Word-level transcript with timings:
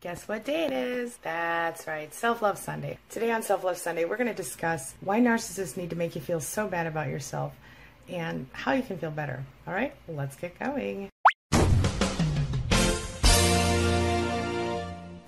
Guess 0.00 0.28
what 0.28 0.44
day 0.44 0.64
it 0.64 0.72
is? 0.72 1.16
That's 1.22 1.88
right, 1.88 2.14
Self 2.14 2.40
Love 2.40 2.56
Sunday. 2.56 2.98
Today 3.10 3.32
on 3.32 3.42
Self 3.42 3.64
Love 3.64 3.78
Sunday, 3.78 4.04
we're 4.04 4.16
going 4.16 4.28
to 4.28 4.34
discuss 4.34 4.94
why 5.00 5.18
narcissists 5.18 5.76
need 5.76 5.90
to 5.90 5.96
make 5.96 6.14
you 6.14 6.20
feel 6.20 6.38
so 6.38 6.68
bad 6.68 6.86
about 6.86 7.08
yourself 7.08 7.52
and 8.08 8.46
how 8.52 8.74
you 8.74 8.84
can 8.84 8.96
feel 8.96 9.10
better. 9.10 9.42
All 9.66 9.74
right, 9.74 9.92
let's 10.06 10.36
get 10.36 10.56
going. 10.56 11.08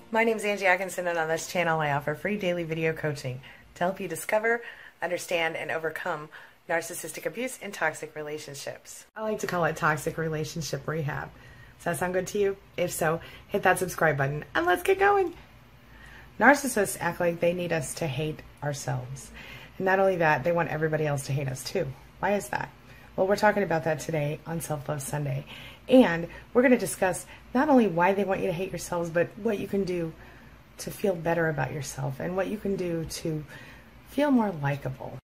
My 0.09 0.23
name 0.23 0.37
is 0.37 0.45
Angie 0.45 0.67
Atkinson, 0.67 1.05
and 1.05 1.17
on 1.17 1.27
this 1.27 1.47
channel, 1.47 1.81
I 1.81 1.91
offer 1.91 2.15
free 2.15 2.37
daily 2.37 2.63
video 2.63 2.93
coaching 2.93 3.41
to 3.75 3.83
help 3.83 3.99
you 3.99 4.07
discover, 4.07 4.61
understand, 5.01 5.57
and 5.57 5.69
overcome 5.69 6.29
narcissistic 6.69 7.25
abuse 7.25 7.57
in 7.57 7.73
toxic 7.73 8.15
relationships. 8.15 9.05
I 9.17 9.23
like 9.23 9.39
to 9.39 9.47
call 9.47 9.65
it 9.65 9.75
toxic 9.75 10.17
relationship 10.17 10.87
rehab. 10.87 11.29
Does 11.81 11.85
that 11.85 11.97
sound 11.97 12.13
good 12.13 12.27
to 12.27 12.37
you? 12.37 12.57
If 12.77 12.91
so, 12.91 13.21
hit 13.47 13.63
that 13.63 13.79
subscribe 13.79 14.15
button 14.15 14.45
and 14.53 14.67
let's 14.67 14.83
get 14.83 14.99
going. 14.99 15.33
Narcissists 16.39 16.95
act 16.99 17.19
like 17.19 17.39
they 17.39 17.53
need 17.53 17.73
us 17.73 17.95
to 17.95 18.05
hate 18.05 18.43
ourselves. 18.61 19.31
And 19.79 19.85
not 19.85 19.99
only 19.99 20.17
that, 20.17 20.43
they 20.43 20.51
want 20.51 20.69
everybody 20.69 21.07
else 21.07 21.25
to 21.25 21.31
hate 21.31 21.47
us 21.47 21.63
too. 21.63 21.87
Why 22.19 22.35
is 22.35 22.49
that? 22.49 22.69
Well, 23.15 23.25
we're 23.25 23.35
talking 23.35 23.63
about 23.63 23.85
that 23.85 23.99
today 23.99 24.39
on 24.45 24.61
Self 24.61 24.87
Love 24.87 25.01
Sunday. 25.01 25.43
And 25.89 26.27
we're 26.53 26.61
going 26.61 26.71
to 26.71 26.77
discuss 26.77 27.25
not 27.51 27.67
only 27.67 27.87
why 27.87 28.13
they 28.13 28.25
want 28.25 28.41
you 28.41 28.47
to 28.47 28.53
hate 28.53 28.69
yourselves, 28.69 29.09
but 29.09 29.29
what 29.37 29.57
you 29.57 29.67
can 29.67 29.83
do 29.83 30.13
to 30.77 30.91
feel 30.91 31.15
better 31.15 31.49
about 31.49 31.73
yourself 31.73 32.19
and 32.19 32.37
what 32.37 32.47
you 32.47 32.59
can 32.59 32.75
do 32.75 33.05
to 33.05 33.43
feel 34.09 34.29
more 34.29 34.51
likable. 34.61 35.17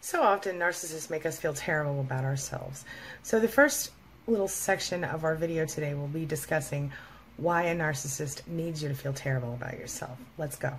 So 0.00 0.24
often, 0.24 0.58
narcissists 0.58 1.10
make 1.10 1.24
us 1.24 1.38
feel 1.38 1.54
terrible 1.54 2.00
about 2.00 2.24
ourselves. 2.24 2.84
So, 3.22 3.38
the 3.38 3.48
first 3.48 3.92
little 4.26 4.48
section 4.48 5.04
of 5.04 5.24
our 5.24 5.36
video 5.36 5.64
today 5.64 5.94
we'll 5.94 6.08
be 6.08 6.26
discussing 6.26 6.92
why 7.36 7.64
a 7.64 7.76
narcissist 7.76 8.46
needs 8.48 8.82
you 8.82 8.88
to 8.88 8.94
feel 8.94 9.12
terrible 9.12 9.54
about 9.54 9.78
yourself. 9.78 10.18
Let's 10.38 10.56
go. 10.56 10.72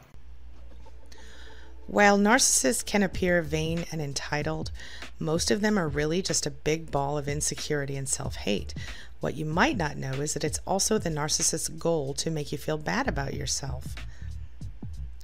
While 1.86 2.18
narcissists 2.18 2.86
can 2.86 3.04
appear 3.04 3.42
vain 3.42 3.86
and 3.92 4.02
entitled, 4.02 4.72
most 5.20 5.52
of 5.52 5.62
them 5.62 5.80
are 5.80 5.88
really 5.88 6.22
just 6.22 6.46
a 6.46 6.52
big 6.52 6.92
ball 6.92 7.18
of 7.18 7.30
insecurity 7.30 7.96
and 7.96 8.10
self 8.10 8.36
hate. 8.36 8.74
What 9.22 9.36
you 9.36 9.46
might 9.46 9.78
not 9.78 9.96
know 9.96 10.14
is 10.14 10.34
that 10.34 10.44
it's 10.44 10.60
also 10.68 10.98
the 10.98 11.10
narcissist's 11.10 11.70
goal 11.70 12.14
to 12.16 12.30
make 12.30 12.52
you 12.52 12.58
feel 12.58 12.78
bad 12.78 13.08
about 13.08 13.34
yourself. 13.34 13.96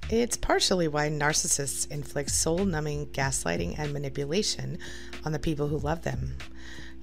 It's 0.08 0.36
partially 0.36 0.88
why 0.88 1.10
narcissists 1.10 1.90
inflict 1.90 2.30
soul 2.30 2.64
numbing 2.64 3.06
gaslighting 3.08 3.78
and 3.78 3.92
manipulation 3.92 4.78
on 5.24 5.32
the 5.32 5.38
people 5.38 5.68
who 5.68 5.78
love 5.78 6.02
them. 6.02 6.36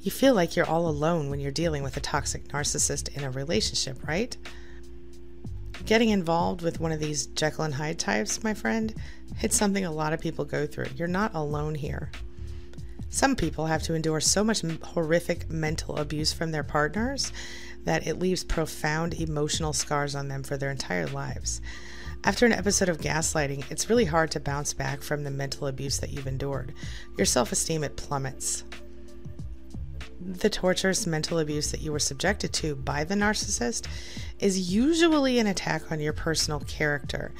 You 0.01 0.09
feel 0.09 0.33
like 0.33 0.55
you're 0.55 0.67
all 0.67 0.87
alone 0.87 1.29
when 1.29 1.39
you're 1.39 1.51
dealing 1.51 1.83
with 1.83 1.95
a 1.95 1.99
toxic 1.99 2.47
narcissist 2.47 3.15
in 3.15 3.23
a 3.23 3.29
relationship, 3.29 4.07
right? 4.07 4.35
Getting 5.85 6.09
involved 6.09 6.63
with 6.63 6.79
one 6.79 6.91
of 6.91 6.99
these 6.99 7.27
Jekyll 7.27 7.65
and 7.65 7.73
Hyde 7.75 7.99
types, 7.99 8.43
my 8.43 8.55
friend, 8.55 8.95
it's 9.41 9.55
something 9.55 9.85
a 9.85 9.91
lot 9.91 10.11
of 10.11 10.19
people 10.19 10.43
go 10.43 10.65
through. 10.65 10.87
You're 10.95 11.07
not 11.07 11.35
alone 11.35 11.75
here. 11.75 12.09
Some 13.09 13.35
people 13.35 13.67
have 13.67 13.83
to 13.83 13.93
endure 13.93 14.19
so 14.21 14.43
much 14.43 14.61
horrific 14.61 15.51
mental 15.51 15.97
abuse 15.97 16.33
from 16.33 16.51
their 16.51 16.63
partners 16.63 17.31
that 17.83 18.07
it 18.07 18.17
leaves 18.17 18.43
profound 18.43 19.13
emotional 19.13 19.73
scars 19.73 20.15
on 20.15 20.29
them 20.29 20.41
for 20.41 20.57
their 20.57 20.71
entire 20.71 21.07
lives. 21.07 21.61
After 22.23 22.47
an 22.47 22.53
episode 22.53 22.89
of 22.89 22.99
gaslighting, 22.99 23.69
it's 23.69 23.89
really 23.89 24.05
hard 24.05 24.31
to 24.31 24.39
bounce 24.39 24.73
back 24.73 25.01
from 25.01 25.23
the 25.23 25.31
mental 25.31 25.67
abuse 25.67 25.99
that 25.99 26.11
you've 26.11 26.27
endured. 26.27 26.73
Your 27.17 27.25
self 27.25 27.51
esteem 27.51 27.83
it 27.83 27.97
plummets 27.97 28.63
the 30.23 30.49
torturous 30.49 31.07
mental 31.07 31.39
abuse 31.39 31.71
that 31.71 31.81
you 31.81 31.91
were 31.91 31.99
subjected 31.99 32.53
to 32.53 32.75
by 32.75 33.03
the 33.03 33.15
narcissist 33.15 33.87
is 34.39 34.71
usually 34.71 35.39
an 35.39 35.47
attack 35.47 35.91
on 35.91 35.99
your 35.99 36.13
personal 36.13 36.59
character. 36.61 37.31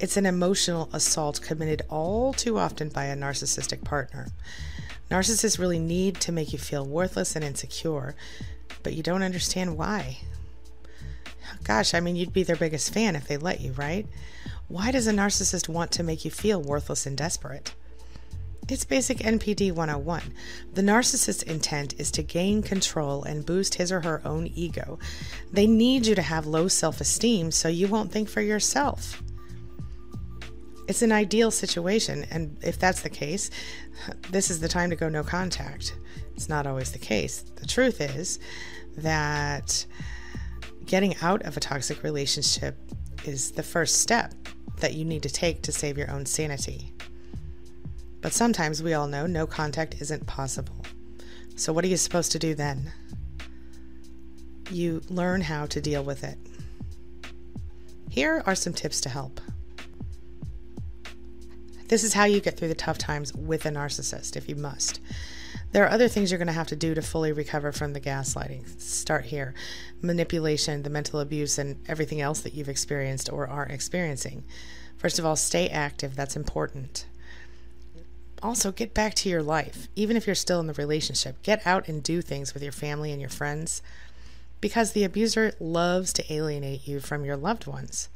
It's 0.00 0.16
an 0.16 0.26
emotional 0.26 0.88
assault 0.92 1.40
committed 1.42 1.82
all 1.88 2.32
too 2.32 2.58
often 2.58 2.88
by 2.88 3.04
a 3.04 3.16
narcissistic 3.16 3.84
partner. 3.84 4.28
Narcissists 5.10 5.58
really 5.58 5.78
need 5.78 6.20
to 6.20 6.32
make 6.32 6.52
you 6.52 6.58
feel 6.58 6.86
worthless 6.86 7.36
and 7.36 7.44
insecure, 7.44 8.14
but 8.82 8.94
you 8.94 9.02
don't 9.02 9.22
understand 9.22 9.76
why. 9.76 10.18
Gosh, 11.64 11.92
I 11.92 12.00
mean, 12.00 12.16
you'd 12.16 12.32
be 12.32 12.42
their 12.42 12.56
biggest 12.56 12.92
fan 12.92 13.14
if 13.14 13.28
they 13.28 13.36
let 13.36 13.60
you, 13.60 13.72
right? 13.72 14.06
Why 14.68 14.90
does 14.90 15.06
a 15.06 15.12
narcissist 15.12 15.68
want 15.68 15.92
to 15.92 16.02
make 16.02 16.24
you 16.24 16.30
feel 16.30 16.60
worthless 16.60 17.04
and 17.04 17.16
desperate? 17.16 17.74
It's 18.72 18.86
basic 18.86 19.18
NPD 19.18 19.70
101. 19.70 20.32
The 20.72 20.80
narcissist's 20.80 21.42
intent 21.42 21.92
is 22.00 22.10
to 22.12 22.22
gain 22.22 22.62
control 22.62 23.22
and 23.22 23.44
boost 23.44 23.74
his 23.74 23.92
or 23.92 24.00
her 24.00 24.22
own 24.24 24.46
ego. 24.54 24.98
They 25.52 25.66
need 25.66 26.06
you 26.06 26.14
to 26.14 26.22
have 26.22 26.46
low 26.46 26.68
self 26.68 26.98
esteem 26.98 27.50
so 27.50 27.68
you 27.68 27.86
won't 27.86 28.10
think 28.10 28.30
for 28.30 28.40
yourself. 28.40 29.22
It's 30.88 31.02
an 31.02 31.12
ideal 31.12 31.50
situation, 31.50 32.24
and 32.30 32.56
if 32.62 32.78
that's 32.78 33.02
the 33.02 33.10
case, 33.10 33.50
this 34.30 34.50
is 34.50 34.60
the 34.60 34.68
time 34.68 34.88
to 34.88 34.96
go 34.96 35.10
no 35.10 35.22
contact. 35.22 35.94
It's 36.34 36.48
not 36.48 36.66
always 36.66 36.92
the 36.92 36.98
case. 36.98 37.42
The 37.56 37.66
truth 37.66 38.00
is 38.00 38.38
that 38.96 39.84
getting 40.86 41.14
out 41.20 41.42
of 41.42 41.58
a 41.58 41.60
toxic 41.60 42.02
relationship 42.02 42.78
is 43.26 43.50
the 43.52 43.62
first 43.62 44.00
step 44.00 44.32
that 44.78 44.94
you 44.94 45.04
need 45.04 45.24
to 45.24 45.30
take 45.30 45.60
to 45.64 45.72
save 45.72 45.98
your 45.98 46.10
own 46.10 46.24
sanity. 46.24 46.94
But 48.22 48.32
sometimes 48.32 48.82
we 48.82 48.94
all 48.94 49.08
know 49.08 49.26
no 49.26 49.46
contact 49.46 50.00
isn't 50.00 50.26
possible. 50.26 50.86
So, 51.56 51.72
what 51.72 51.84
are 51.84 51.88
you 51.88 51.96
supposed 51.96 52.32
to 52.32 52.38
do 52.38 52.54
then? 52.54 52.92
You 54.70 55.02
learn 55.08 55.42
how 55.42 55.66
to 55.66 55.80
deal 55.80 56.02
with 56.02 56.24
it. 56.24 56.38
Here 58.08 58.42
are 58.46 58.54
some 58.54 58.72
tips 58.72 59.00
to 59.02 59.08
help. 59.08 59.40
This 61.88 62.04
is 62.04 62.14
how 62.14 62.24
you 62.24 62.40
get 62.40 62.56
through 62.56 62.68
the 62.68 62.74
tough 62.74 62.96
times 62.96 63.34
with 63.34 63.66
a 63.66 63.70
narcissist, 63.70 64.36
if 64.36 64.48
you 64.48 64.54
must. 64.54 65.00
There 65.72 65.84
are 65.84 65.90
other 65.90 66.08
things 66.08 66.30
you're 66.30 66.38
going 66.38 66.46
to 66.46 66.52
have 66.52 66.68
to 66.68 66.76
do 66.76 66.94
to 66.94 67.02
fully 67.02 67.32
recover 67.32 67.72
from 67.72 67.92
the 67.92 68.00
gaslighting. 68.00 68.80
Start 68.80 69.26
here 69.26 69.54
manipulation, 70.00 70.84
the 70.84 70.90
mental 70.90 71.20
abuse, 71.20 71.58
and 71.58 71.76
everything 71.88 72.20
else 72.20 72.40
that 72.40 72.54
you've 72.54 72.68
experienced 72.68 73.30
or 73.32 73.48
are 73.48 73.66
experiencing. 73.66 74.44
First 74.96 75.18
of 75.18 75.26
all, 75.26 75.36
stay 75.36 75.68
active. 75.68 76.14
That's 76.14 76.36
important 76.36 77.06
also 78.42 78.72
get 78.72 78.94
back 78.94 79.14
to 79.14 79.28
your 79.28 79.42
life, 79.42 79.88
even 79.94 80.16
if 80.16 80.26
you're 80.26 80.34
still 80.34 80.60
in 80.60 80.66
the 80.66 80.72
relationship. 80.74 81.42
Get 81.42 81.66
out 81.66 81.88
and 81.88 82.02
do 82.02 82.20
things 82.20 82.54
with 82.54 82.62
your 82.62 82.72
family 82.72 83.12
and 83.12 83.20
your 83.20 83.30
friends 83.30 83.82
because 84.60 84.92
the 84.92 85.04
abuser 85.04 85.52
loves 85.60 86.12
to 86.14 86.32
alienate 86.32 86.86
you 86.86 87.00
from 87.00 87.24
your 87.24 87.36
loved 87.36 87.66
ones. 87.66 88.08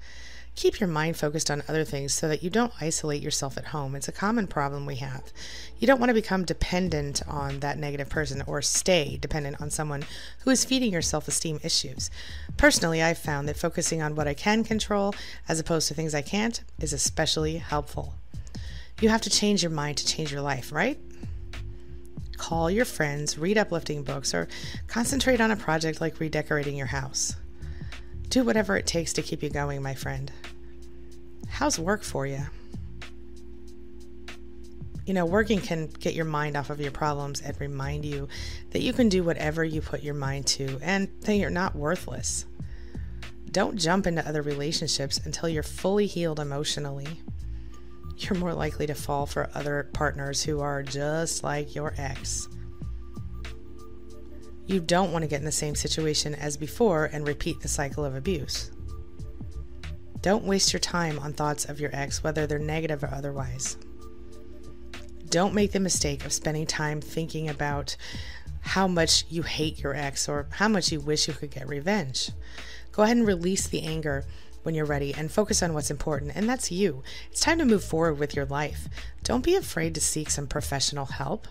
Keep 0.55 0.81
your 0.81 0.89
mind 0.89 1.19
focused 1.19 1.51
on 1.51 1.63
other 1.69 1.85
things 1.85 2.15
so 2.15 2.29
that 2.29 2.43
you 2.43 2.49
don't 2.49 2.73
isolate 2.81 3.21
yourself 3.21 3.59
at 3.59 3.67
home. 3.67 3.95
It's 3.95 4.09
a 4.09 4.13
common 4.13 4.47
problem 4.47 4.87
we 4.87 4.97
have. 4.97 5.31
You 5.79 5.87
don't 5.87 6.01
want 6.01 6.09
to 6.09 6.15
become 6.15 6.47
dependent 6.47 7.21
on 7.29 7.61
that 7.61 7.79
negative 7.79 8.09
person 8.09 8.43
or 8.47 8.63
stay 8.63 9.19
dependent 9.21 9.61
on 9.61 9.69
someone 9.69 10.05
who 10.41 10.51
is 10.51 10.65
feeding 10.65 10.93
your 10.93 11.03
self 11.03 11.29
esteem 11.29 11.61
issues. 11.63 12.11
Personally, 12.57 13.03
I've 13.03 13.19
found 13.19 13.49
that 13.49 13.59
focusing 13.59 14.01
on 14.01 14.15
what 14.15 14.27
I 14.27 14.33
can 14.33 14.65
control 14.65 15.15
as 15.47 15.61
opposed 15.61 15.89
to 15.89 15.95
things 15.95 16.15
I 16.15 16.23
can't 16.23 16.63
is 16.81 16.95
especially 16.95 17.59
helpful. 17.59 18.15
You 19.01 19.11
have 19.11 19.21
to 19.23 19.31
change 19.31 19.63
your 19.63 19.73
mind 19.73 19.99
to 19.99 20.07
change 20.07 20.33
your 20.33 20.41
life, 20.41 20.73
right? 20.73 20.99
Call 22.39 22.71
your 22.71 22.87
friends, 22.87 23.37
read 23.37 23.59
uplifting 23.59 24.03
books, 24.03 24.33
or 24.33 24.49
concentrate 24.87 25.41
on 25.41 25.51
a 25.51 25.57
project 25.57 26.01
like 26.01 26.19
redecorating 26.19 26.77
your 26.77 26.87
house. 26.87 27.37
Do 28.31 28.43
whatever 28.43 28.77
it 28.77 28.87
takes 28.87 29.13
to 29.15 29.23
keep 29.23 29.43
you 29.43 29.51
going, 29.51 29.83
my 29.83 29.95
friend. 29.95 30.33
How's 31.49 31.79
work 31.79 32.03
for 32.03 32.27
you? 32.27 32.41
You 35.05 35.15
know, 35.15 35.27
working 35.27 35.61
can 35.61 35.87
get 35.87 36.15
your 36.15 36.25
mind 36.25 36.57
off 36.57 36.71
of 36.71 36.81
your 36.81 36.91
problems 36.91 37.41
and 37.41 37.59
remind 37.61 38.05
you 38.05 38.29
that 38.71 38.83
you 38.83 38.93
can 38.93 39.09
do 39.09 39.23
whatever 39.23 39.63
you 39.63 39.81
put 39.81 40.03
your 40.03 40.15
mind 40.15 40.47
to 40.49 40.79
and 40.83 41.09
that 41.21 41.37
you're 41.37 41.51
not 41.51 41.77
worthless. 41.77 42.47
Don't 43.51 43.77
jump 43.77 44.07
into 44.07 44.27
other 44.27 44.43
relationships 44.43 45.21
until 45.25 45.49
you're 45.49 45.63
fully 45.63 46.07
healed 46.07 46.41
emotionally 46.41 47.21
you're 48.17 48.39
more 48.39 48.55
likely 48.55 48.87
to 48.87 48.95
fall 48.95 49.27
for 49.27 49.51
other 49.55 49.89
partners 49.93 50.43
who 50.43 50.61
are 50.61 50.83
just 50.83 51.45
like 51.45 51.75
your 51.75 51.95
ex. 51.99 52.49
You 54.67 54.81
don't 54.81 55.13
want 55.13 55.23
to 55.23 55.29
get 55.29 55.39
in 55.39 55.45
the 55.45 55.53
same 55.53 55.75
situation 55.75 56.35
as 56.35 56.57
before 56.57 57.05
and 57.13 57.27
repeat 57.27 57.61
the 57.61 57.69
cycle 57.69 58.05
of 58.05 58.17
abuse. 58.17 58.73
Don't 60.23 60.45
waste 60.45 60.73
your 60.73 60.81
time 60.81 61.19
on 61.21 61.33
thoughts 61.33 61.67
of 61.67 61.79
your 61.79 61.91
ex, 61.95 62.25
whether 62.25 62.47
they're 62.47 62.59
negative 62.59 63.05
or 63.05 63.11
otherwise. 63.13 63.77
Don't 65.29 65.55
make 65.55 65.73
the 65.73 65.81
mistake 65.81 66.25
of 66.25 66.33
spending 66.33 66.67
time 66.67 67.01
thinking 67.01 67.49
about 67.49 67.97
how 68.61 68.89
much 68.89 69.25
you 69.29 69.43
hate 69.43 69.81
your 69.81 69.95
ex 69.95 70.29
or 70.29 70.49
how 70.51 70.67
much 70.67 70.91
you 70.91 70.99
wish 70.99 71.29
you 71.29 71.35
could 71.35 71.51
get 71.51 71.69
revenge. 71.69 72.31
Go 72.91 73.05
ahead 73.05 73.17
and 73.17 73.27
release 73.27 73.69
the 73.69 73.85
anger 73.85 74.25
when 74.67 74.75
you're 74.75 74.85
ready 74.85 75.15
and 75.15 75.31
focus 75.31 75.63
on 75.63 75.73
what's 75.73 75.93
important, 75.93 76.33
and 76.35 76.49
that's 76.49 76.73
you. 76.73 77.05
It's 77.31 77.41
time 77.41 77.59
to 77.61 77.65
move 77.65 77.85
forward 77.85 78.19
with 78.19 78.35
your 78.35 78.47
life. 78.47 78.89
Don't 79.23 79.45
be 79.45 79.55
afraid 79.55 79.95
to 79.95 80.01
seek 80.01 80.29
some 80.29 80.49
professional 80.49 81.07
help. 81.07 81.47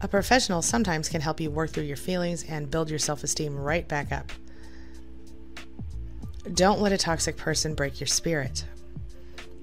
A 0.00 0.08
professional 0.08 0.62
sometimes 0.62 1.10
can 1.10 1.20
help 1.20 1.40
you 1.40 1.50
work 1.50 1.70
through 1.70 1.84
your 1.84 1.98
feelings 1.98 2.42
and 2.44 2.70
build 2.70 2.88
your 2.88 2.98
self 2.98 3.22
esteem 3.22 3.54
right 3.54 3.86
back 3.86 4.10
up. 4.10 4.32
Don't 6.54 6.80
let 6.80 6.92
a 6.92 6.98
toxic 6.98 7.36
person 7.36 7.74
break 7.74 8.00
your 8.00 8.08
spirit. 8.08 8.64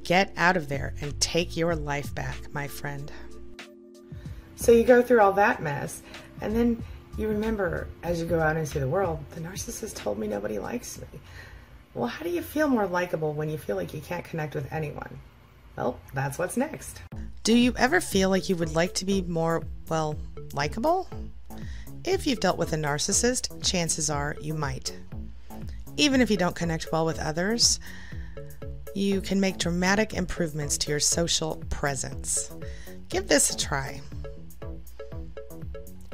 Get 0.03 0.31
out 0.37 0.55
of 0.55 0.69
there 0.69 0.93
and 1.01 1.19
take 1.19 1.57
your 1.57 1.75
life 1.75 2.13
back, 2.13 2.53
my 2.53 2.67
friend. 2.67 3.11
So 4.55 4.71
you 4.71 4.83
go 4.83 5.01
through 5.01 5.21
all 5.21 5.33
that 5.33 5.61
mess, 5.63 6.03
and 6.39 6.55
then 6.55 6.83
you 7.17 7.27
remember 7.27 7.87
as 8.03 8.21
you 8.21 8.27
go 8.27 8.39
out 8.39 8.57
into 8.57 8.79
the 8.79 8.87
world, 8.87 9.19
the 9.31 9.41
narcissist 9.41 9.95
told 9.95 10.19
me 10.19 10.27
nobody 10.27 10.59
likes 10.59 11.01
me. 11.01 11.19
Well, 11.93 12.07
how 12.07 12.23
do 12.23 12.29
you 12.29 12.41
feel 12.41 12.67
more 12.67 12.87
likable 12.87 13.33
when 13.33 13.49
you 13.49 13.57
feel 13.57 13.75
like 13.75 13.93
you 13.93 14.01
can't 14.01 14.23
connect 14.23 14.55
with 14.55 14.71
anyone? 14.71 15.19
Well, 15.75 15.99
that's 16.13 16.37
what's 16.37 16.57
next. 16.57 17.01
Do 17.43 17.57
you 17.57 17.73
ever 17.77 17.99
feel 17.99 18.29
like 18.29 18.49
you 18.49 18.55
would 18.57 18.75
like 18.75 18.93
to 18.95 19.05
be 19.05 19.21
more, 19.23 19.63
well, 19.87 20.15
likable? 20.53 21.09
If 22.05 22.27
you've 22.27 22.39
dealt 22.39 22.57
with 22.57 22.73
a 22.73 22.77
narcissist, 22.77 23.63
chances 23.63 24.09
are 24.09 24.35
you 24.41 24.53
might. 24.53 24.95
Even 25.97 26.21
if 26.21 26.29
you 26.29 26.37
don't 26.37 26.55
connect 26.55 26.91
well 26.91 27.05
with 27.05 27.19
others, 27.19 27.79
you 28.93 29.21
can 29.21 29.39
make 29.39 29.57
dramatic 29.57 30.13
improvements 30.13 30.77
to 30.79 30.91
your 30.91 30.99
social 30.99 31.55
presence. 31.69 32.51
Give 33.09 33.27
this 33.27 33.49
a 33.49 33.57
try. 33.57 34.01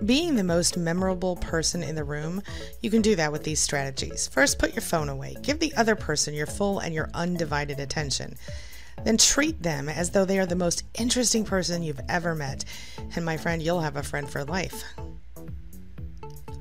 Being 0.05 0.35
the 0.35 0.43
most 0.43 0.77
memorable 0.77 1.35
person 1.37 1.81
in 1.81 1.95
the 1.95 2.03
room, 2.03 2.43
you 2.81 2.91
can 2.91 3.01
do 3.01 3.15
that 3.15 3.31
with 3.31 3.43
these 3.43 3.59
strategies. 3.59 4.27
First, 4.27 4.59
put 4.59 4.73
your 4.73 4.81
phone 4.81 5.09
away. 5.09 5.35
Give 5.41 5.57
the 5.57 5.73
other 5.75 5.95
person 5.95 6.35
your 6.35 6.45
full 6.45 6.79
and 6.79 6.93
your 6.93 7.09
undivided 7.13 7.79
attention. 7.79 8.35
Then 9.03 9.17
treat 9.17 9.63
them 9.63 9.89
as 9.89 10.11
though 10.11 10.25
they 10.25 10.37
are 10.37 10.45
the 10.45 10.55
most 10.55 10.83
interesting 10.99 11.43
person 11.43 11.81
you've 11.81 12.01
ever 12.07 12.35
met. 12.35 12.65
And 13.15 13.25
my 13.25 13.37
friend, 13.37 13.63
you'll 13.63 13.81
have 13.81 13.95
a 13.95 14.03
friend 14.03 14.29
for 14.29 14.43
life. 14.43 14.83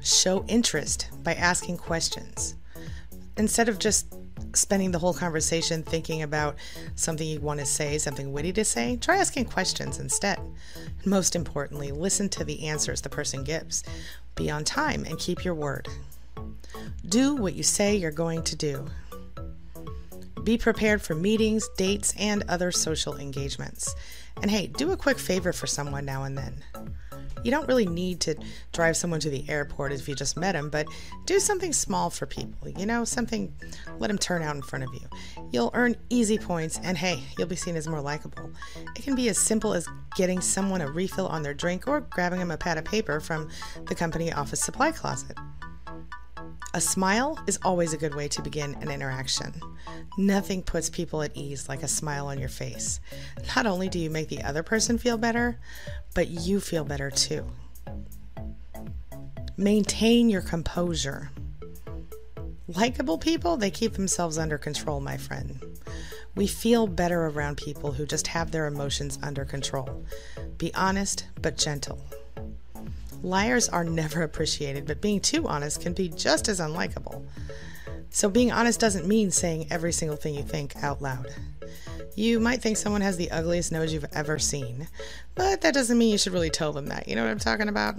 Show 0.02 0.44
interest 0.46 1.10
by 1.22 1.34
asking 1.34 1.78
questions. 1.78 2.54
Instead 3.36 3.68
of 3.68 3.78
just 3.78 4.14
spending 4.56 4.90
the 4.90 4.98
whole 4.98 5.14
conversation 5.14 5.82
thinking 5.82 6.22
about 6.22 6.56
something 6.94 7.26
you 7.26 7.40
want 7.40 7.60
to 7.60 7.66
say, 7.66 7.98
something 7.98 8.32
witty 8.32 8.52
to 8.54 8.64
say, 8.64 8.96
try 8.96 9.16
asking 9.16 9.46
questions 9.46 9.98
instead. 9.98 10.38
Most 11.04 11.36
importantly, 11.36 11.92
listen 11.92 12.28
to 12.30 12.44
the 12.44 12.66
answers 12.66 13.00
the 13.00 13.08
person 13.08 13.44
gives. 13.44 13.84
Be 14.34 14.50
on 14.50 14.64
time 14.64 15.04
and 15.04 15.18
keep 15.18 15.44
your 15.44 15.54
word. 15.54 15.88
Do 17.08 17.34
what 17.36 17.54
you 17.54 17.62
say 17.62 17.96
you're 17.96 18.10
going 18.10 18.42
to 18.44 18.56
do. 18.56 18.86
Be 20.42 20.58
prepared 20.58 21.00
for 21.00 21.14
meetings, 21.14 21.68
dates, 21.76 22.12
and 22.18 22.44
other 22.48 22.70
social 22.70 23.16
engagements. 23.16 23.94
And 24.42 24.50
hey, 24.50 24.66
do 24.66 24.92
a 24.92 24.96
quick 24.96 25.18
favor 25.18 25.52
for 25.52 25.66
someone 25.66 26.04
now 26.04 26.24
and 26.24 26.36
then. 26.36 26.62
You 27.44 27.50
don't 27.50 27.68
really 27.68 27.86
need 27.86 28.20
to 28.22 28.34
drive 28.72 28.96
someone 28.96 29.20
to 29.20 29.30
the 29.30 29.48
airport 29.48 29.92
if 29.92 30.08
you 30.08 30.14
just 30.14 30.36
met 30.36 30.52
them, 30.52 30.70
but 30.70 30.86
do 31.26 31.38
something 31.38 31.72
small 31.72 32.10
for 32.10 32.26
people. 32.26 32.68
You 32.70 32.86
know, 32.86 33.04
something, 33.04 33.54
let 33.98 34.08
them 34.08 34.18
turn 34.18 34.42
out 34.42 34.56
in 34.56 34.62
front 34.62 34.84
of 34.84 34.94
you. 34.94 35.44
You'll 35.52 35.70
earn 35.74 35.94
easy 36.10 36.38
points, 36.38 36.80
and 36.82 36.96
hey, 36.96 37.22
you'll 37.38 37.46
be 37.46 37.56
seen 37.56 37.76
as 37.76 37.86
more 37.86 38.00
likable. 38.00 38.50
It 38.96 39.02
can 39.02 39.14
be 39.14 39.28
as 39.28 39.38
simple 39.38 39.74
as 39.74 39.86
getting 40.16 40.40
someone 40.40 40.80
a 40.80 40.90
refill 40.90 41.28
on 41.28 41.42
their 41.42 41.54
drink 41.54 41.86
or 41.86 42.00
grabbing 42.00 42.38
them 42.38 42.50
a 42.50 42.56
pad 42.56 42.78
of 42.78 42.84
paper 42.84 43.20
from 43.20 43.48
the 43.86 43.94
company 43.94 44.32
office 44.32 44.60
supply 44.60 44.90
closet. 44.90 45.36
A 46.74 46.80
smile 46.80 47.38
is 47.46 47.56
always 47.62 47.92
a 47.92 47.96
good 47.96 48.16
way 48.16 48.26
to 48.26 48.42
begin 48.42 48.74
an 48.80 48.90
interaction. 48.90 49.54
Nothing 50.18 50.60
puts 50.60 50.90
people 50.90 51.22
at 51.22 51.30
ease 51.36 51.68
like 51.68 51.84
a 51.84 51.88
smile 51.88 52.26
on 52.26 52.40
your 52.40 52.48
face. 52.48 52.98
Not 53.54 53.64
only 53.64 53.88
do 53.88 54.00
you 54.00 54.10
make 54.10 54.28
the 54.28 54.42
other 54.42 54.64
person 54.64 54.98
feel 54.98 55.16
better, 55.16 55.56
but 56.14 56.30
you 56.30 56.58
feel 56.58 56.84
better 56.84 57.12
too. 57.12 57.46
Maintain 59.56 60.28
your 60.28 60.42
composure. 60.42 61.30
Likeable 62.66 63.18
people, 63.18 63.56
they 63.56 63.70
keep 63.70 63.92
themselves 63.92 64.36
under 64.36 64.58
control, 64.58 64.98
my 64.98 65.16
friend. 65.16 65.62
We 66.34 66.48
feel 66.48 66.88
better 66.88 67.26
around 67.26 67.56
people 67.56 67.92
who 67.92 68.04
just 68.04 68.26
have 68.26 68.50
their 68.50 68.66
emotions 68.66 69.16
under 69.22 69.44
control. 69.44 70.04
Be 70.58 70.74
honest, 70.74 71.26
but 71.40 71.56
gentle. 71.56 72.00
Liars 73.24 73.70
are 73.70 73.84
never 73.84 74.22
appreciated, 74.22 74.86
but 74.86 75.00
being 75.00 75.18
too 75.18 75.48
honest 75.48 75.80
can 75.80 75.94
be 75.94 76.10
just 76.10 76.46
as 76.46 76.60
unlikable. 76.60 77.24
So, 78.10 78.28
being 78.28 78.52
honest 78.52 78.78
doesn't 78.78 79.08
mean 79.08 79.30
saying 79.30 79.68
every 79.70 79.92
single 79.92 80.16
thing 80.16 80.34
you 80.34 80.42
think 80.42 80.76
out 80.82 81.00
loud. 81.00 81.34
You 82.14 82.38
might 82.38 82.60
think 82.60 82.76
someone 82.76 83.00
has 83.00 83.16
the 83.16 83.30
ugliest 83.30 83.72
nose 83.72 83.92
you've 83.94 84.04
ever 84.12 84.38
seen, 84.38 84.88
but 85.34 85.62
that 85.62 85.72
doesn't 85.72 85.96
mean 85.96 86.12
you 86.12 86.18
should 86.18 86.34
really 86.34 86.50
tell 86.50 86.72
them 86.72 86.86
that. 86.88 87.08
You 87.08 87.16
know 87.16 87.24
what 87.24 87.30
I'm 87.30 87.38
talking 87.38 87.68
about? 87.68 87.98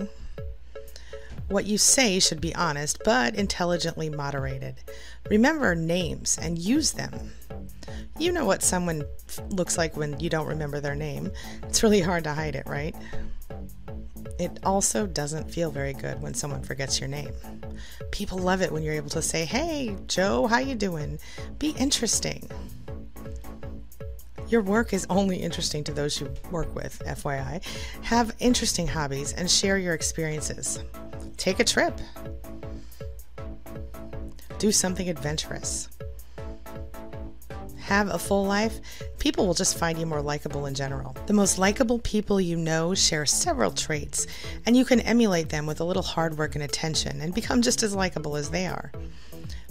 What 1.49 1.65
you 1.65 1.79
say 1.79 2.19
should 2.19 2.39
be 2.39 2.55
honest, 2.55 2.99
but 3.03 3.35
intelligently 3.35 4.09
moderated. 4.09 4.75
Remember 5.29 5.73
names 5.73 6.37
and 6.39 6.57
use 6.59 6.91
them. 6.91 7.31
You 8.19 8.31
know 8.31 8.45
what 8.45 8.63
someone 8.63 9.03
looks 9.49 9.77
like 9.77 9.97
when 9.97 10.19
you 10.19 10.29
don't 10.29 10.47
remember 10.47 10.79
their 10.79 10.95
name. 10.95 11.31
It's 11.63 11.83
really 11.83 12.01
hard 12.01 12.23
to 12.23 12.33
hide 12.33 12.55
it, 12.55 12.67
right? 12.67 12.95
It 14.37 14.59
also 14.63 15.07
doesn't 15.07 15.49
feel 15.49 15.71
very 15.71 15.93
good 15.93 16.21
when 16.21 16.33
someone 16.33 16.61
forgets 16.61 16.99
your 16.99 17.07
name. 17.07 17.33
People 18.11 18.37
love 18.37 18.61
it 18.61 18.71
when 18.71 18.83
you're 18.83 18.93
able 18.93 19.09
to 19.11 19.21
say, 19.21 19.45
"Hey, 19.45 19.95
Joe, 20.07 20.47
how 20.47 20.59
you 20.59 20.75
doing?" 20.75 21.19
Be 21.59 21.69
interesting. 21.71 22.49
Your 24.47 24.61
work 24.61 24.93
is 24.93 25.07
only 25.09 25.37
interesting 25.37 25.83
to 25.85 25.91
those 25.91 26.19
you 26.19 26.31
work 26.51 26.75
with, 26.75 27.01
FYI. 27.05 27.61
Have 28.03 28.35
interesting 28.39 28.87
hobbies 28.87 29.33
and 29.33 29.49
share 29.49 29.77
your 29.77 29.93
experiences. 29.93 30.79
Take 31.37 31.59
a 31.59 31.63
trip. 31.63 31.99
Do 34.59 34.71
something 34.71 35.09
adventurous 35.09 35.89
have 37.85 38.09
a 38.09 38.17
full 38.17 38.45
life, 38.45 38.79
people 39.25 39.47
will 39.47 39.55
just 39.55 39.79
find 39.79 39.97
you 39.97 40.05
more 40.05 40.21
likable 40.21 40.67
in 40.67 40.75
general. 40.75 41.17
The 41.25 41.33
most 41.33 41.57
likable 41.57 41.97
people 41.97 42.39
you 42.39 42.55
know 42.55 42.93
share 42.93 43.25
several 43.25 43.71
traits, 43.71 44.27
and 44.67 44.77
you 44.77 44.85
can 44.85 44.99
emulate 44.99 45.49
them 45.49 45.65
with 45.65 45.79
a 45.79 45.83
little 45.83 46.03
hard 46.03 46.37
work 46.37 46.53
and 46.53 46.63
attention 46.63 47.19
and 47.21 47.33
become 47.33 47.63
just 47.63 47.81
as 47.81 47.95
likable 47.95 48.35
as 48.35 48.51
they 48.51 48.67
are. 48.67 48.91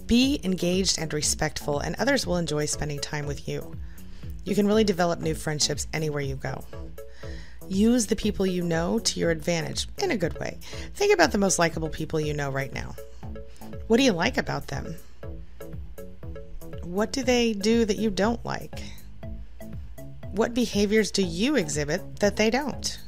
Be 0.06 0.40
engaged 0.42 0.98
and 0.98 1.12
respectful, 1.12 1.78
and 1.78 1.94
others 2.00 2.26
will 2.26 2.36
enjoy 2.36 2.66
spending 2.66 2.98
time 2.98 3.26
with 3.26 3.46
you. 3.46 3.76
You 4.44 4.56
can 4.56 4.66
really 4.66 4.82
develop 4.82 5.20
new 5.20 5.36
friendships 5.36 5.86
anywhere 5.92 6.22
you 6.22 6.34
go. 6.34 6.64
Use 7.68 8.08
the 8.08 8.16
people 8.16 8.44
you 8.44 8.60
know 8.60 8.98
to 8.98 9.20
your 9.20 9.30
advantage 9.30 9.86
in 9.98 10.10
a 10.10 10.16
good 10.16 10.36
way. 10.40 10.58
Think 10.94 11.14
about 11.14 11.30
the 11.30 11.38
most 11.38 11.60
likable 11.60 11.90
people 11.90 12.18
you 12.18 12.34
know 12.34 12.50
right 12.50 12.74
now. 12.74 12.96
What 13.86 13.98
do 13.98 14.02
you 14.02 14.14
like 14.14 14.36
about 14.36 14.66
them? 14.66 14.96
What 16.82 17.12
do 17.12 17.22
they 17.22 17.52
do 17.52 17.84
that 17.84 17.98
you 17.98 18.10
don't 18.10 18.44
like? 18.44 18.82
What 20.35 20.53
behaviors 20.53 21.12
do 21.12 21.23
you 21.23 21.55
exhibit 21.55 22.19
that 22.19 22.35
they 22.35 22.50
don't? 22.50 22.99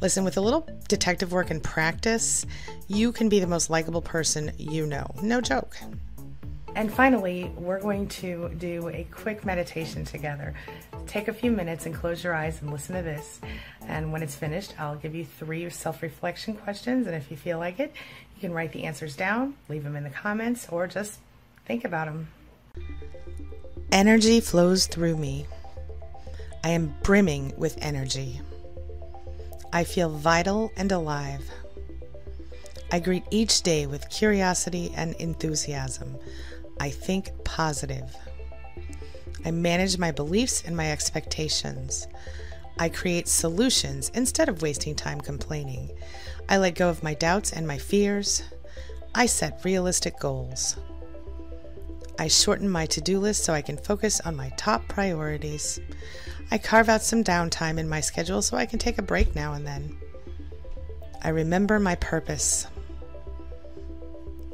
Listen, 0.00 0.22
with 0.22 0.36
a 0.36 0.40
little 0.40 0.68
detective 0.86 1.32
work 1.32 1.50
and 1.50 1.60
practice, 1.60 2.46
you 2.86 3.10
can 3.10 3.28
be 3.28 3.40
the 3.40 3.46
most 3.48 3.70
likable 3.70 4.00
person 4.00 4.52
you 4.56 4.86
know. 4.86 5.04
No 5.20 5.40
joke. 5.40 5.76
And 6.76 6.94
finally, 6.94 7.50
we're 7.56 7.80
going 7.80 8.06
to 8.20 8.50
do 8.50 8.88
a 8.90 9.04
quick 9.10 9.44
meditation 9.44 10.04
together. 10.04 10.54
Take 11.08 11.26
a 11.26 11.32
few 11.32 11.50
minutes 11.50 11.86
and 11.86 11.94
close 11.94 12.22
your 12.22 12.34
eyes 12.34 12.62
and 12.62 12.70
listen 12.70 12.94
to 12.94 13.02
this. 13.02 13.40
And 13.88 14.12
when 14.12 14.22
it's 14.22 14.36
finished, 14.36 14.74
I'll 14.78 14.94
give 14.94 15.16
you 15.16 15.24
three 15.24 15.68
self 15.70 16.02
reflection 16.02 16.54
questions. 16.54 17.08
And 17.08 17.16
if 17.16 17.32
you 17.32 17.36
feel 17.36 17.58
like 17.58 17.80
it, 17.80 17.92
you 18.36 18.40
can 18.40 18.52
write 18.52 18.70
the 18.70 18.84
answers 18.84 19.16
down, 19.16 19.56
leave 19.68 19.82
them 19.82 19.96
in 19.96 20.04
the 20.04 20.10
comments, 20.10 20.68
or 20.70 20.86
just 20.86 21.18
think 21.66 21.84
about 21.84 22.06
them. 22.06 22.28
Energy 23.90 24.38
flows 24.38 24.86
through 24.86 25.16
me. 25.16 25.48
I 26.64 26.70
am 26.70 26.94
brimming 27.02 27.52
with 27.58 27.76
energy. 27.82 28.40
I 29.70 29.84
feel 29.84 30.08
vital 30.08 30.72
and 30.78 30.90
alive. 30.90 31.42
I 32.90 33.00
greet 33.00 33.24
each 33.30 33.60
day 33.60 33.86
with 33.86 34.08
curiosity 34.08 34.90
and 34.96 35.14
enthusiasm. 35.16 36.16
I 36.80 36.88
think 36.88 37.32
positive. 37.44 38.16
I 39.44 39.50
manage 39.50 39.98
my 39.98 40.10
beliefs 40.10 40.62
and 40.64 40.74
my 40.74 40.90
expectations. 40.90 42.08
I 42.78 42.88
create 42.88 43.28
solutions 43.28 44.10
instead 44.14 44.48
of 44.48 44.62
wasting 44.62 44.94
time 44.94 45.20
complaining. 45.20 45.90
I 46.48 46.56
let 46.56 46.76
go 46.76 46.88
of 46.88 47.02
my 47.02 47.12
doubts 47.12 47.52
and 47.52 47.66
my 47.66 47.76
fears. 47.76 48.42
I 49.14 49.26
set 49.26 49.60
realistic 49.66 50.18
goals. 50.18 50.78
I 52.18 52.28
shorten 52.28 52.70
my 52.70 52.86
to 52.86 53.02
do 53.02 53.18
list 53.18 53.44
so 53.44 53.52
I 53.52 53.60
can 53.60 53.76
focus 53.76 54.20
on 54.22 54.34
my 54.34 54.48
top 54.56 54.88
priorities. 54.88 55.78
I 56.54 56.58
carve 56.58 56.88
out 56.88 57.02
some 57.02 57.24
downtime 57.24 57.78
in 57.78 57.88
my 57.88 57.98
schedule 57.98 58.40
so 58.40 58.56
I 58.56 58.64
can 58.64 58.78
take 58.78 58.98
a 58.98 59.02
break 59.02 59.34
now 59.34 59.54
and 59.54 59.66
then. 59.66 59.96
I 61.20 61.30
remember 61.30 61.80
my 61.80 61.96
purpose. 61.96 62.68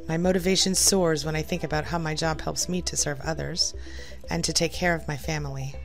My 0.07 0.17
motivation 0.17 0.73
soars 0.73 1.25
when 1.25 1.35
I 1.35 1.43
think 1.43 1.63
about 1.63 1.85
how 1.85 1.99
my 1.99 2.15
job 2.15 2.41
helps 2.41 2.67
me 2.67 2.81
to 2.81 2.97
serve 2.97 3.21
others 3.21 3.75
and 4.31 4.43
to 4.45 4.51
take 4.51 4.73
care 4.73 4.95
of 4.95 5.07
my 5.07 5.15
family. 5.15 5.75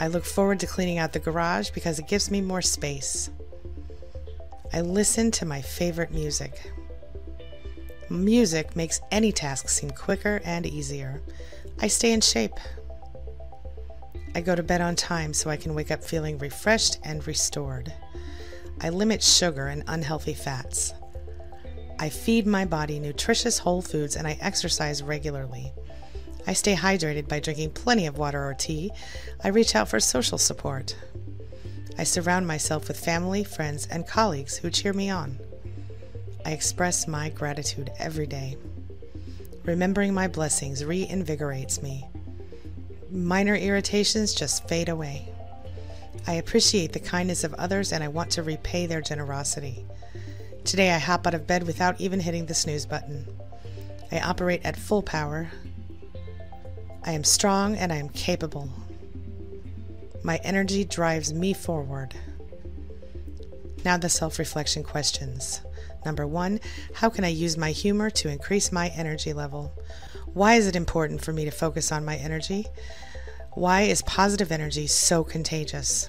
I 0.00 0.06
look 0.06 0.24
forward 0.24 0.60
to 0.60 0.66
cleaning 0.66 0.96
out 0.96 1.12
the 1.12 1.18
garage 1.18 1.68
because 1.68 1.98
it 1.98 2.08
gives 2.08 2.30
me 2.30 2.40
more 2.40 2.62
space. 2.62 3.28
I 4.72 4.80
listen 4.80 5.30
to 5.32 5.44
my 5.44 5.60
favorite 5.60 6.12
music. 6.12 6.72
Music 8.08 8.74
makes 8.74 9.02
any 9.10 9.32
task 9.32 9.68
seem 9.68 9.90
quicker 9.90 10.40
and 10.46 10.64
easier. 10.64 11.20
I 11.78 11.88
stay 11.88 12.12
in 12.12 12.22
shape. 12.22 12.54
I 14.34 14.40
go 14.40 14.54
to 14.54 14.62
bed 14.62 14.80
on 14.80 14.96
time 14.96 15.34
so 15.34 15.50
I 15.50 15.56
can 15.56 15.74
wake 15.74 15.90
up 15.90 16.02
feeling 16.02 16.38
refreshed 16.38 16.98
and 17.04 17.26
restored. 17.26 17.92
I 18.80 18.88
limit 18.88 19.22
sugar 19.22 19.66
and 19.66 19.84
unhealthy 19.86 20.34
fats. 20.34 20.94
I 21.98 22.08
feed 22.08 22.46
my 22.46 22.64
body 22.64 22.98
nutritious 22.98 23.58
whole 23.58 23.82
foods 23.82 24.16
and 24.16 24.26
I 24.26 24.38
exercise 24.40 25.02
regularly. 25.02 25.72
I 26.46 26.54
stay 26.54 26.74
hydrated 26.74 27.28
by 27.28 27.40
drinking 27.40 27.70
plenty 27.70 28.06
of 28.06 28.18
water 28.18 28.44
or 28.44 28.54
tea. 28.54 28.90
I 29.44 29.48
reach 29.48 29.76
out 29.76 29.88
for 29.88 30.00
social 30.00 30.38
support. 30.38 30.96
I 31.98 32.04
surround 32.04 32.46
myself 32.46 32.88
with 32.88 32.98
family, 32.98 33.44
friends, 33.44 33.86
and 33.86 34.06
colleagues 34.06 34.56
who 34.56 34.70
cheer 34.70 34.92
me 34.92 35.10
on. 35.10 35.38
I 36.44 36.52
express 36.52 37.06
my 37.06 37.28
gratitude 37.28 37.92
every 37.98 38.26
day. 38.26 38.56
Remembering 39.64 40.12
my 40.12 40.26
blessings 40.26 40.82
reinvigorates 40.82 41.82
me. 41.82 42.08
Minor 43.12 43.56
irritations 43.56 44.32
just 44.32 44.66
fade 44.66 44.88
away. 44.88 45.28
I 46.26 46.34
appreciate 46.34 46.94
the 46.94 46.98
kindness 46.98 47.44
of 47.44 47.52
others 47.54 47.92
and 47.92 48.02
I 48.02 48.08
want 48.08 48.30
to 48.30 48.42
repay 48.42 48.86
their 48.86 49.02
generosity. 49.02 49.84
Today 50.64 50.92
I 50.92 50.98
hop 50.98 51.26
out 51.26 51.34
of 51.34 51.46
bed 51.46 51.66
without 51.66 52.00
even 52.00 52.20
hitting 52.20 52.46
the 52.46 52.54
snooze 52.54 52.86
button. 52.86 53.26
I 54.10 54.20
operate 54.20 54.62
at 54.64 54.78
full 54.78 55.02
power. 55.02 55.50
I 57.04 57.12
am 57.12 57.22
strong 57.22 57.76
and 57.76 57.92
I 57.92 57.96
am 57.96 58.08
capable. 58.08 58.70
My 60.22 60.40
energy 60.42 60.82
drives 60.82 61.34
me 61.34 61.52
forward. 61.52 62.14
Now, 63.84 63.98
the 63.98 64.08
self 64.08 64.38
reflection 64.38 64.84
questions. 64.84 65.60
Number 66.06 66.26
one, 66.26 66.60
how 66.94 67.10
can 67.10 67.24
I 67.24 67.28
use 67.28 67.58
my 67.58 67.72
humor 67.72 68.08
to 68.08 68.30
increase 68.30 68.72
my 68.72 68.88
energy 68.88 69.34
level? 69.34 69.70
Why 70.34 70.54
is 70.54 70.66
it 70.66 70.76
important 70.76 71.22
for 71.22 71.30
me 71.34 71.44
to 71.44 71.50
focus 71.50 71.92
on 71.92 72.06
my 72.06 72.16
energy? 72.16 72.66
Why 73.52 73.82
is 73.82 74.00
positive 74.00 74.50
energy 74.50 74.86
so 74.86 75.22
contagious? 75.22 76.08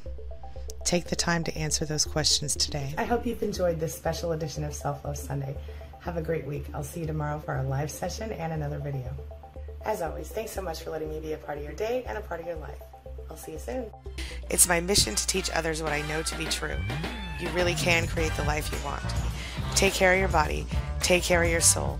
Take 0.85 1.07
the 1.07 1.15
time 1.17 1.43
to 1.43 1.57
answer 1.57 1.83
those 1.83 2.05
questions 2.05 2.55
today. 2.55 2.95
I 2.97 3.03
hope 3.03 3.25
you've 3.25 3.43
enjoyed 3.43 3.81
this 3.81 3.93
special 3.93 4.31
edition 4.31 4.63
of 4.63 4.73
Self 4.73 5.03
Love 5.03 5.17
Sunday. 5.17 5.57
Have 5.99 6.15
a 6.15 6.21
great 6.21 6.45
week. 6.45 6.63
I'll 6.73 6.85
see 6.85 7.01
you 7.01 7.05
tomorrow 7.05 7.37
for 7.39 7.53
our 7.53 7.63
live 7.63 7.91
session 7.91 8.31
and 8.31 8.53
another 8.53 8.79
video. 8.79 9.13
As 9.85 10.01
always, 10.01 10.29
thanks 10.29 10.51
so 10.51 10.61
much 10.61 10.83
for 10.83 10.89
letting 10.89 11.09
me 11.09 11.19
be 11.19 11.33
a 11.33 11.37
part 11.37 11.57
of 11.57 11.63
your 11.65 11.73
day 11.73 12.05
and 12.07 12.17
a 12.17 12.21
part 12.21 12.39
of 12.39 12.47
your 12.47 12.55
life. 12.55 12.81
I'll 13.29 13.35
see 13.35 13.51
you 13.51 13.59
soon. 13.59 13.87
It's 14.49 14.69
my 14.69 14.79
mission 14.79 15.15
to 15.15 15.27
teach 15.27 15.49
others 15.51 15.83
what 15.83 15.91
I 15.91 16.01
know 16.07 16.23
to 16.23 16.37
be 16.37 16.45
true. 16.45 16.77
You 17.41 17.49
really 17.49 17.75
can 17.75 18.07
create 18.07 18.31
the 18.37 18.43
life 18.43 18.71
you 18.71 18.77
want. 18.85 19.03
Take 19.75 19.93
care 19.93 20.13
of 20.13 20.19
your 20.19 20.29
body, 20.29 20.65
take 21.01 21.23
care 21.23 21.43
of 21.43 21.49
your 21.49 21.59
soul, 21.59 21.99